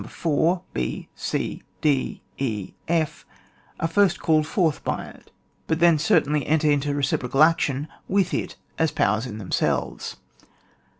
4, 0.09 0.63
b 0.73 1.09
c 1.13 1.61
d 1.79 2.23
e 2.39 2.73
f, 2.87 3.23
are 3.79 3.87
first 3.87 4.19
called 4.19 4.47
forth 4.47 4.83
by 4.83 5.05
it, 5.05 5.31
but 5.67 5.77
L 5.77 5.85
146 5.85 5.85
ON 5.85 5.85
WAR. 5.85 5.87
then 5.87 5.99
certainly 6.39 6.47
enter 6.47 6.71
into 6.71 6.95
reciprocal 6.95 7.43
action 7.43 7.87
with 8.07 8.33
it 8.33 8.55
as 8.79 8.89
powers 8.89 9.27
in 9.27 9.37
themselyes. 9.37 10.15